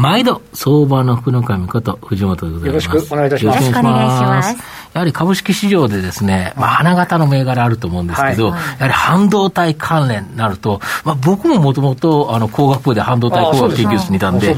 [0.00, 2.86] 毎度、相場の福の神こと藤本でございます。
[2.86, 3.56] よろしくお願いいたします。
[3.56, 4.56] よろしくお願いします。
[4.94, 14.54] やはり株式市場でですね、まあ、花形の銘柄あると思うんですけど、はい、やはり半導体関連になると、まあ、僕ももともと、あの、工学部で半導体工学研究室にいたんで、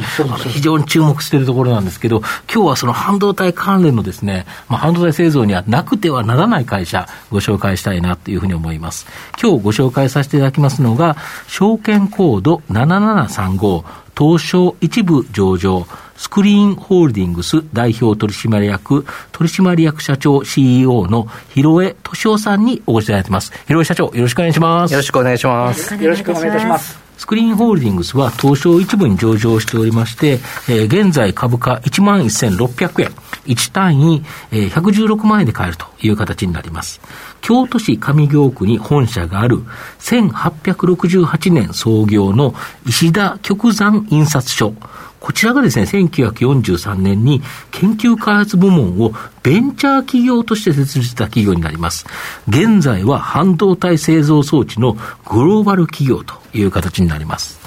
[0.49, 2.21] 非常に注目しているところなんですけど、
[2.52, 9.09] 今日はその半導体関連のですね、まあ、半導体製造にはなくてはならない会社、ご紹介したいなというふうに思います。
[9.43, 11.16] 今日ご紹介させていただきますのが、
[11.49, 13.85] 証券コード7735、
[14.23, 15.85] 東証一部上場、
[16.17, 23.52] スクリーンホールディングス代表取締役、取締役社長 CEO の広江敏夫さんにお越しいただいています。
[23.66, 24.93] 広江社長、よろしくお願いします。
[24.93, 25.96] よろしくお願いします。
[25.96, 27.02] よろしくお願いいたします。
[27.16, 33.09] スクリーンホールディングスは東証一部に上場しておりまして、えー、現在株価1万1600円、
[33.46, 37.01] 1単位、えー、116万円で買えるという形になります。
[37.40, 39.59] 京都市上京区に本社がある
[40.01, 42.55] 1868年創業の
[42.87, 44.74] 石田極山印刷所。
[45.23, 49.12] こちらがですね、1943年に研究開発部門を
[49.45, 52.06] ベンチャー企業として設立した企業になります。
[52.48, 57.60] 現在は半導体製造装置のグローバル企業という形になります。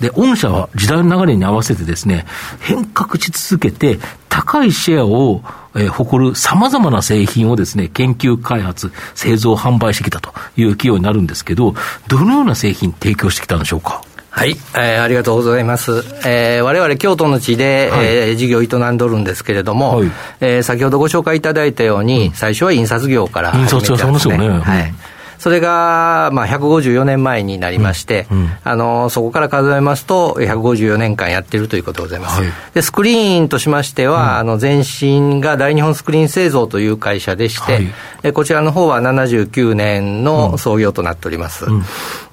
[0.00, 2.26] で、御社は時代の流れに合わせてですね、
[2.60, 5.42] 変革し続けて、高いシェアを、
[5.74, 11.74] えー、誇る様々な製品をですね、研究開発、製造、販売してきたという企業になるんですけど、
[12.08, 14.02] どのような製品提供してきたんでしょうか？
[14.30, 16.04] はい、えー、ありがとうございます。
[16.26, 23.96] えー、我々京都の地で、はい、えー、事業を営んどるんですけれども、はい、えー、先ほどご紹介いただいたように、うん、最初は印刷業から始めてたんですね。
[23.96, 24.48] 印刷屋さんですよね。
[24.60, 24.94] はい。
[25.40, 32.42] それが、まあ、154年前になりまして、うんうん、あの、そこから数えますと、154年間やってるということでございます。
[32.42, 37.90] はい、で、スクリーンとしましては、うん、あの、前身が大日本スクリーン製造という会社でして、
[38.22, 41.64] はい、こちらの方は79年の創業となっております。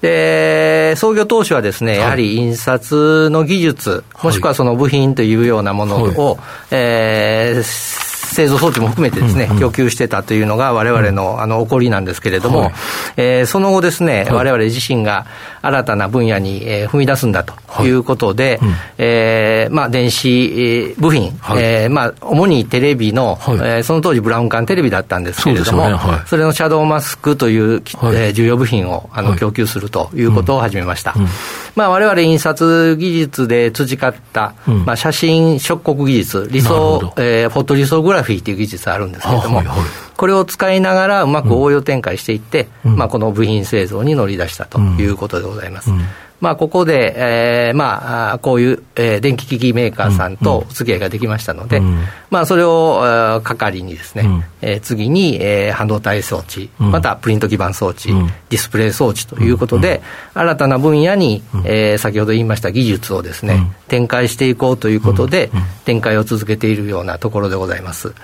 [0.02, 6.38] で、創業当初はですね、やはり印刷の技術、もしくはその部品というようなものを、はい、
[6.72, 8.07] えー
[8.38, 12.72] 製造装置も含めてですね、供給してたというのがわれわれのあの起こりなんですけれども、はい、
[13.16, 15.26] えー、その後ですね、われわれ自身が
[15.60, 17.54] 新たな分野に、えー、踏み出すんだと
[17.84, 17.98] い。
[17.98, 18.60] うことで、
[18.96, 31.14] えー、まあ、電子部品、はい、えー、まあ、主にテレビの、はい、えー、その当時ブラウン管テレビだったんですけれども、そ、れのシャドーマスクという、はい、えー、重要部品をあの供給するということを始めました。
[31.78, 39.78] まあ、我々印刷技術で培った、うん、まあ、写真触刻技術、理想、えー、フォトリソグラフィーという技術あるんですけれども、はいはい、
[40.16, 45.92] これを使いながらうまく応用展開していって、うん、まあ、この部品製造に乗り出したということでございます。
[45.92, 46.00] うん
[46.40, 60.00] まあ、ここで、えー、まあ、こういう、えー、電気機器メーカーさんとお付き合いができましたので、うん、まあ、それを、えー、係にですね、うん、えー、次に、えー、半導体装置、うん、またプリント基板装置、うん、ディスプレイ装置ということで、
[60.34, 65.50] 新たな分野に、えー、先ほど言いました技術をですね、展開していこうということで、
[65.84, 68.14] 展開を続けているようなところでございます。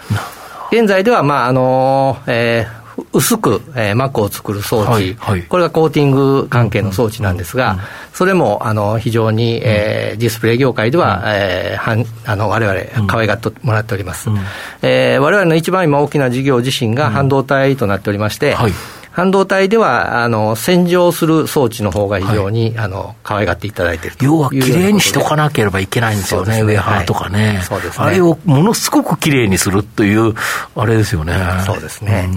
[0.70, 14.30] 現在では、まああのえー薄く、えー、膜を作る装置、はいはい、これがコーティング関係の装置なんですが、うんうん、それもあの非常に、えー、ディスプレイ業界では、うん、えー、はんあの我々、可愛がってもらっております。
[14.30, 14.38] うん。
[14.82, 18.72] えー、我々の一番今大きな事業自身が半導体となっておりまして、はい
[19.14, 26.62] 半導体では、あの、洗浄する装置の方が非常に、はい、あの、可愛がっていただいている要は、きれいにしとかなければいけないんですよね、ね。
[26.62, 28.06] ウェハーとかね、はい、そうですね。
[28.06, 30.34] あれをものすごくきれいにするという、
[30.74, 31.32] あれですよね。
[31.64, 32.28] そうですね。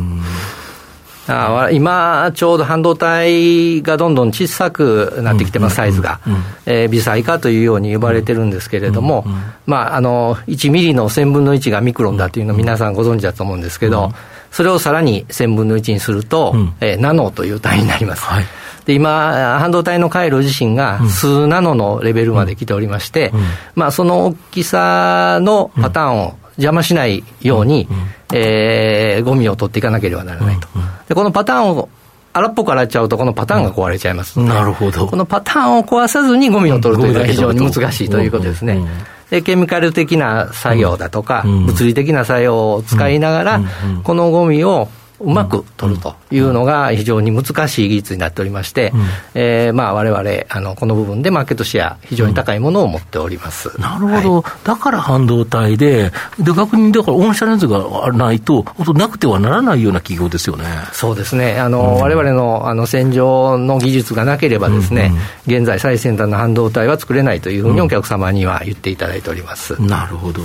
[1.28, 6.20] あ今、ちょうど半導体がどんどん小さくなってきてます、サイズが、
[6.68, 9.26] えー、微細化というように呼ばれてるんですけれども、
[9.66, 14.14] まあ、あの1ミリの1000分の1がミクロンだというのを皆さんご存知だと思うんですけど、
[14.58, 18.24] それをさらに1000分の1にすると、うん、えー、ナノという単位になります。
[18.24, 18.46] はい。
[18.86, 23.42] で今、半導体の回路自身が数ナノのレベルまで来ておりまして、うん、
[23.76, 30.68] まあ、その大きさのパターンを邪魔しないように、うん、えー、ゴミを取っていかなければならないと。
[31.08, 31.88] でこのパターンを
[32.34, 34.40] 荒っぽく洗っちゃうと、このパターンが壊れちゃいます。
[34.40, 35.06] なるほど。
[35.06, 38.84] このパターンを壊さずにゴミを取るというのは非常に難しいということですね。
[39.30, 43.62] で、ケミカル的な作業だとか、物理的な作用を使いながら、
[44.04, 49.02] このゴミをうまく取るというのが非常に難しい技術になっておりまして、うん。
[49.34, 58.66] えー、まあ我々あのこの部分でマーケットシェア、非常に高いものを持っております、うん、なるほど、はい、だから半導体で、で逆にだから御社のやつがないと、
[58.96, 60.66] なくてはならないような企業ですよね。
[60.94, 65.12] そうですね、あの、うん、我々のあの洗浄の技術がなければですね、
[65.48, 70.42] うんうん、現在、最先端の半導体は作れないというふうにお客様には言っていただいております、うん、なるほど、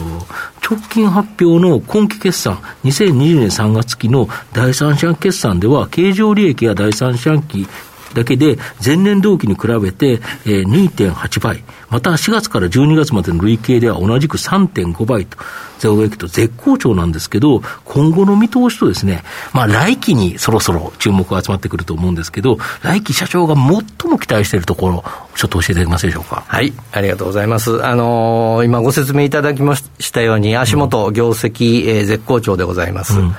[0.63, 2.55] 直近発表の今期決算、
[2.85, 7.67] 2020年3月期の第三四半期決算では、経常利益や第三四半期
[8.15, 15.37] だけで、前年同期に比べて、えー、2.8倍、また4月から12月までの累計では同じく3.5倍と、
[15.83, 23.65] ゼロ益と絶好調なんですけど、今後の見通しとですね、まあ来期にそろそろ注目が集まってくると思うんですけど、来期社長が最
[24.09, 26.45] も期待しているところ、ちょっと教えていただけますでしょうか。
[26.47, 27.85] はい、ありがとうございます。
[27.85, 33.19] あのー、今ご説明いただきましたように、足元業績、えー、絶好調でございます。
[33.19, 33.35] うん、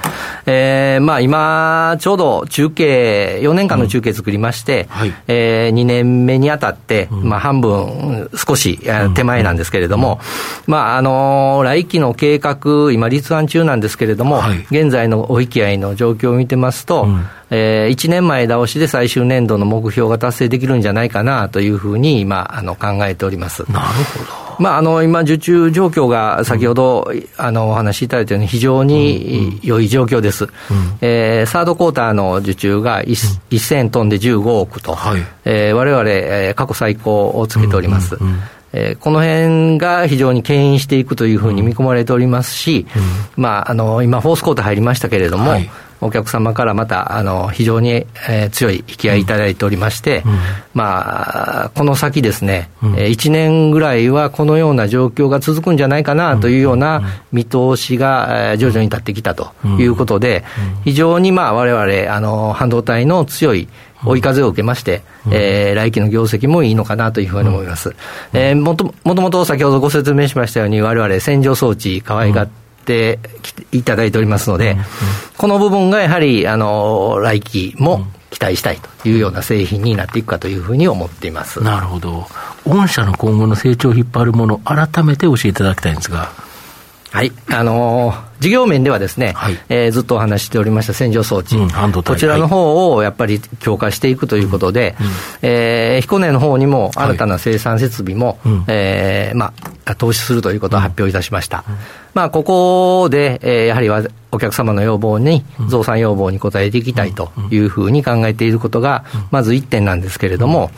[0.46, 8.80] えー、まあ今、ちょうど中継、4年間の中継作りまして、うんはい、えー、2年目にあたって、うん、まあ半分少し
[9.16, 10.20] 手前なんですけれども、
[10.68, 23.64] まああのー、来期の経計画、今、立案中なんですけれども、はい、現在のお引き合いの状況を見てますと、うん、えー、1年前倒しで最終年度の目標が達成できるんじゃないかなというふうに今、あの考えております。
[23.72, 24.44] なるほど。
[24.60, 30.50] まあ、あの今、受注状況が先ほど、うん、あのお話しいただいたように、非常に良い状況です、うん、
[31.02, 35.22] えー、サードクォーターの受注が1000トンで15億と、はい。
[35.46, 38.16] えー、われわれ過去最高をつけております。
[38.16, 38.42] うんうんうん
[38.74, 42.88] えー、この辺が非常に牽引していくというふうに見込まれておりますし、
[43.38, 45.70] うん、まあ、あの今、フォースコート入りましたけれども、はい、
[46.02, 50.38] お客様からまたあの非常に、えー、強い引き合いいただいておりまして、うん、
[50.74, 60.44] まあ、この先ですね、うん、1年ぐらいはこのような状況が続くんじゃないかなというような見通しが徐々に立ってきたということで、
[60.84, 63.68] 非常にまあ我々あの半導体の強い
[64.06, 67.90] 追い風を受けまして、うん、えー、来期の業績もいいのかなというふうに思います。
[67.90, 67.96] うん、
[68.34, 72.48] えー、もともと先ほどご説明しましたように、われわれ洗浄装置可愛がっ
[72.86, 73.20] て
[73.72, 74.78] いただいておりますので、うん、
[75.38, 81.62] この部分がやはり、あの、来期も期待したいというような製品になっていくかというふうに思っています。
[81.64, 82.28] なるほど。
[82.66, 86.32] 御社の今後の成長を引っ張るもの、改めて教えていただきたいんですが。
[87.14, 87.32] はい。
[87.52, 95.08] あのー、事業面ではですね、はい、えー、ずっとお話しておりました洗浄装置、うん、こちらの方をやっぱり強化していくということで、うん、
[95.44, 99.54] えー、彦根の方にも新たな生産設備も、はい、えー、ま
[99.86, 101.64] あ、投資するということを発表いたしました。
[101.68, 101.76] うん、
[102.16, 110.72] まあ、ここで、えー、やはりお客様の要望に、増産要望に応えていきたいというふうに考えていることが、まず1点なんですけれども、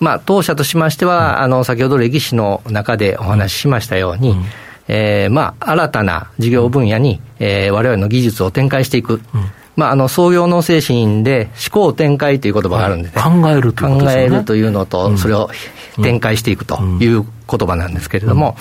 [0.00, 4.34] まあ、当社としましては、あの、先ほど歴史の中でお話ししましたように、
[4.88, 9.14] えー、まあ、新たな事業分野に、えー、我々の技術を展開していく。
[9.14, 9.20] うん。
[9.76, 13.14] まあ、あの創業の精神で思考展開という言葉があるんで、ね。
[13.14, 14.04] はい、考えるというね。
[14.04, 15.50] 考えるというのと、それを
[16.02, 18.56] 展開していくという言葉なんですけれども、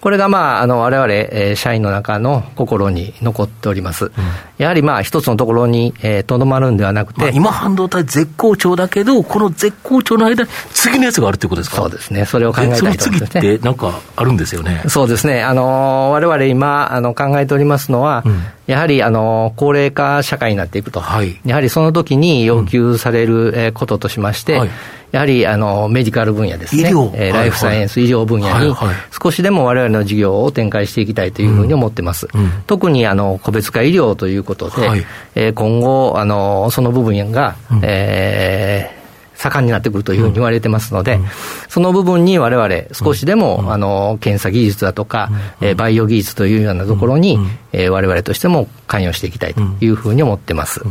[0.00, 4.10] これがまあ、あの、我々、えー、社員の中の心に残っております。
[4.58, 11.76] やはりまあ、一つのところに、えー、とどまるんではなくて、まあ、今半導体絶好調だけど、この絶好調の間に次のやつがあるということですか？
[11.76, 12.24] そうですね。
[12.24, 14.82] それを考えたいと思います、ね、その次ってなんかあるんですよね。
[14.88, 15.42] そうですね。
[15.42, 21.00] あの、我々今、あの、考えておりますのは、うん、やはり、あの、高齢化社会になっていくと。
[21.00, 24.70] はい、やはりその時に要求される、えこととしまして、はい
[25.12, 28.74] やはりあのメディカル分野ですね、えー、ライフサイエンス、医療分野に
[29.22, 32.28] 少しでもわれわれの事業を展開していきたいというふうに思ってます。
[32.32, 32.40] うん。
[32.40, 39.02] うん、特にあの個別化医療ということで、はい、えー、今後あの、その部分が、うん、えー
[39.42, 41.26] 盛んになってくるというふうに言われてますので、うん、
[41.68, 50.82] その部分にわれわれ少しでも、うん、あの検査技術だとか、うん、えー、バイオ技術というようなところに、うん、えー、我々としても関与していきたいというふうに思ってます。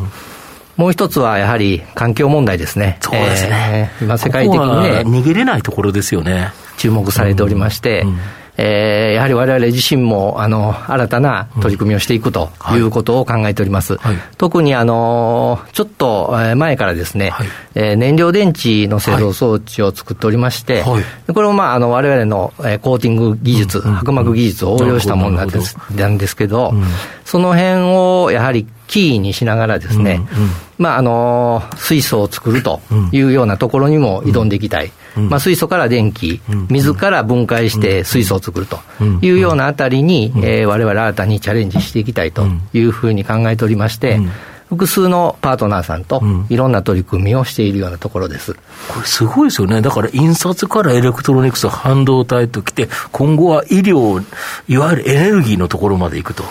[0.82, 2.98] もう一つはやはり環境問題ですね。
[3.02, 3.92] そうですね。
[4.00, 5.04] えー、今世界的にね。
[5.06, 6.54] 逃げれないところですよね。
[6.78, 8.20] 注目されておりまして、うんうん
[8.64, 12.82] えー、やはり我々自身もあの新たな取り組みをしていくとい。
[12.82, 13.98] うことを考えております。
[13.98, 26.84] はい、特にあのちょっと前からですね、はい、えー、燃料電池の製造装置を作っておりまして、はい、これもまああの我々のコーティング技術、うん、薄膜技術を応用したものなんですなんですけど、うん、
[27.26, 32.82] その辺をやはりキーにしながらですね、うんうん、まあ、あの、水素を作ると
[33.14, 34.88] いうようなところにも挑んでいきたい。
[34.88, 38.80] うん、まあ、水素から電気、水から分解して水素を作ると
[39.22, 44.20] いうようなあたりに、えー、我々新たにチャレンジしていきたいというふうに考えておりまして、
[44.72, 48.54] 複数のパートナーさんといろんな取り組みをしているようなところです。
[48.54, 49.82] これすごいですよね。
[49.82, 54.24] だから印刷からエレクトロニクス、半導体ときて、今後は医療、
[54.70, 56.44] いわゆるエネルギーのところまで行くと。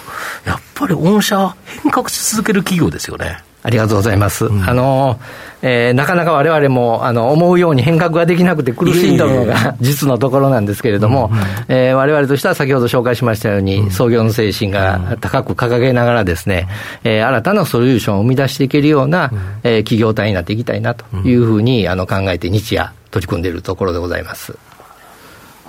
[0.44, 3.38] やっぱり御社変革し続ける企業ですよね。
[3.62, 4.46] ありがとうございます。
[4.46, 5.20] うん、あの、
[5.62, 11.30] えー、なかなかわれわれも、あの、思うように変革ができなくて苦しんだのが実のところなんですけれども、
[11.68, 16.68] えわれわれとしては先ほど紹介しましたように、創業の精神が高く掲げながらですね、
[17.04, 19.30] えー、新たなソリューションを生み出していけるような、
[19.62, 24.69] えー、企業体になっていきたいなというふうに、あの、考えて日夜取り組んでいるところでございます。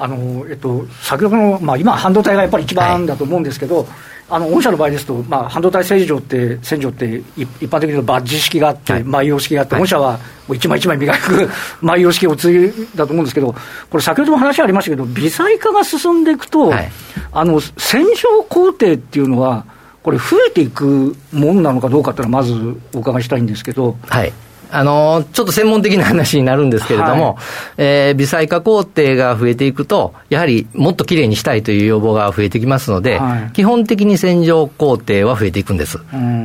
[0.04, 3.88] あのえっと、先ほどの、まあ、今、半導体がやっぱり一番だと思うんですけど、はい。
[4.32, 10.14] あの御社の場合ですと、まあ、半導体洗浄って、洗浄って一般的にバッジ式があって、埋用式があって、御社は
[10.48, 11.50] もう一枚一枚磨く
[11.84, 13.54] 埋用式を次だと思うんですけど、
[13.92, 16.92] これ、先ほども話ありましたけど、微細化が進んでいくと、はい、
[17.32, 19.66] あの洗浄工程っていうのは、
[20.02, 22.54] これ、増えていくもんなのかどうかっていうのは、まず
[22.96, 23.98] お伺いしたいんですけど。
[24.08, 24.34] はい
[24.72, 27.36] あの、ちょっと専門的な話になるんですけれども、はい、
[27.78, 36.00] えー、微細化工程が増えていくと、やはりもっときれいにしたいという要望が増えてきますので、はい、基本的に洗浄工程は増えていくんです。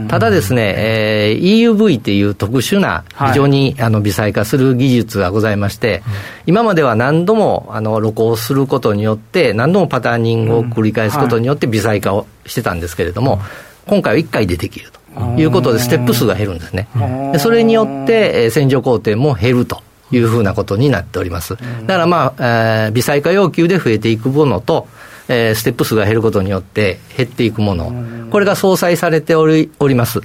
[0.08, 6.02] ただですね、えー、EUV っていう特殊な、非常に、あの微細化する技術がございまして、
[6.46, 13.40] 今までは何度もあの露光することによって、何度もパターニングを繰り返すことによって微細化をしてたんですけれども、
[13.86, 15.05] 今回は1回でできると。
[15.36, 16.88] いうことで、ステップ数が減るんですね。
[17.32, 19.82] でそれによって、洗浄工程も減ると。
[20.12, 21.56] いうふうなことになっております。
[21.56, 24.86] だからまあ、えー、微細化要求で増えていくものと、
[25.28, 27.92] えー、ステップ数が減ることによって減っていくもの、
[28.30, 30.20] これが相殺されておりおります。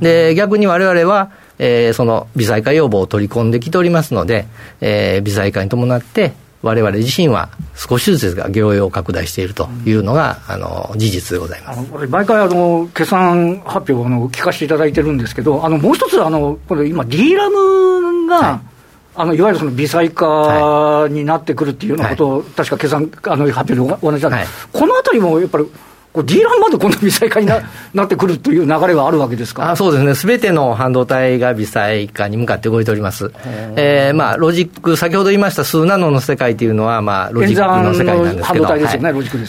[0.00, 4.46] で、逆に我々は、えー、その微細化要望を取り込んできておりますので、
[4.80, 6.32] えー、微細化に伴って、
[6.64, 12.06] われわれ自身は少しずつですが、業用を拡大しているというのが、あの事実でございます。
[12.08, 18.74] 毎回あの、決算発表をあの聞かせていただいてるんですけど、あのもう一つあの、これ今、D ラムが、はい。
[19.16, 25.70] あのいわゆるその微細化になってくるっていうようなことを、はい、確か決算あの発表でお話したんです、はい、このあたりもやっぱり
[26.14, 27.60] これ、D ランまでこんな微細化にな
[27.92, 29.72] なってくるという流れがあるわけですか？
[29.72, 33.32] あそうですね、すべての半導体が微細化に向かって動いております。
[33.76, 38.88] えー、まあ、ロジック、先ほど言いました数ナノの世界というのは、まあ、ロジックの世界なんですけど、はい、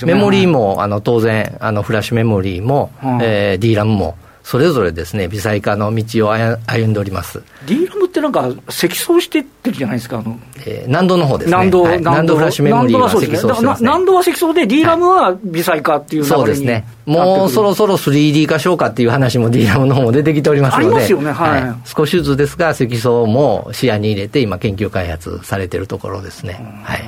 [0.08, 2.90] メモリーも、あの当然、あのフラッシュメモリーも、
[3.22, 7.42] えー、 DRAMも、それぞれですね、微細化の道を歩んでおります。
[8.16, 11.58] ってなんか、積層してってるじゃないですか、あのえー、 NANDの方ですね。
[11.58, 16.88] NAND、はい、 NANDフラッシュメモリーは積層してます、ね、 NAN度は積層で、D ラムは微細化っていう流れに、そうですね。
[17.06, 26.54] もうそろそろ 3D 化しようかっていう話も D ラムの方も出てきておりますので、ありますよね、はい、はい、少しずつですが、積層も視野に入れて、今、研究開発されているところですね。
[26.84, 27.04] はい。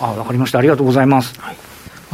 [0.00, 0.58] あ、わかりました。
[0.58, 1.34] ありがとうございます。
[1.40, 1.56] はい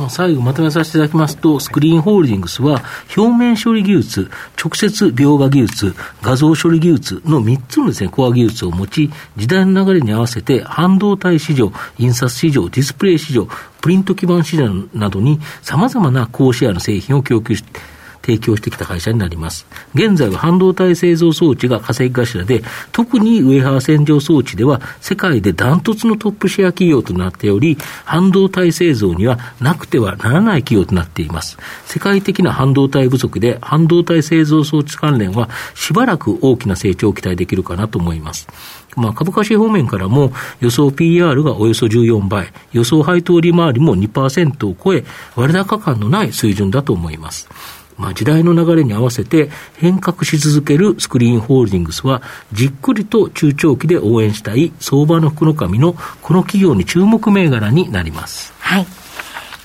[0.08, 2.82] 最後まとめさせていただきますと、スクリーンホールディングスは、
[3.14, 13.46] 表面処理技術、直接描画技術、画像処理技術の3つのですね、コア技術を持ち、時代の流れに合わせて、半導体市場、印刷市場、ディスプレイ市場、
[13.80, 17.80] プリント基盤市場などに、様々な高シェアの製品を供給して、
[18.22, 19.66] 提供してきた会社になります。
[19.94, 22.62] 現在は半導体製造装置が稼ぎ頭で、
[22.92, 31.58] 特にウェハー洗浄装置では世界でダントツのトップシェア企業となっており、半導体製造にはなくてはならない企業となっています。
[31.86, 38.48] 世界的な半導体不足で半導体製造装置関連はしばらく大きな成長を期待できるかなと思います。
[38.96, 47.48] まあ、株価指方面からも予想 PR がおよそ14倍、予想配当利回りも2%を超え、割高感のない水準だと思います。
[47.96, 52.22] まあ、時代の流れに合わせて変革し続けるスクリーンホールディングスは、
[52.52, 58.52] じっくりと中長期で応援したい相場の福の神のこの企業に注目銘柄になります。
[58.58, 58.86] はい。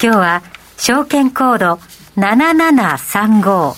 [0.01, 0.43] 今日は、
[0.77, 1.79] 証券コード
[2.17, 3.75] 7735、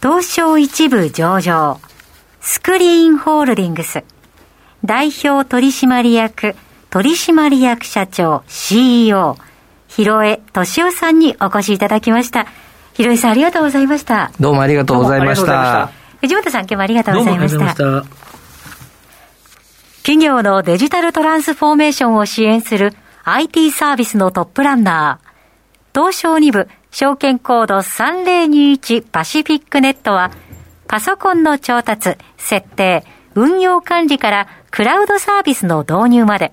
[0.00, 1.80] 東証一部上場、
[2.40, 4.04] スクリーンホールディングス、
[4.84, 6.56] 代表取締役、
[6.90, 9.36] 取締役社長 CEO、
[9.88, 12.46] 広江敏夫さんにお越しいただきました。
[12.94, 14.30] 広井さんありがとうございました。
[14.38, 15.90] どうもありがとうございました。
[16.20, 17.68] 藤本さん今日もありがとうございました。
[17.70, 18.04] した
[20.02, 22.92] 企業のデジタルトランスフォーメーションを支援する
[23.24, 30.32] IT サービスのトップランナー、東証2部証券コード3021パシフィックネットは、
[30.88, 36.52] パソコンの調達、設定、運用管理からクラウドサービスの導入まで、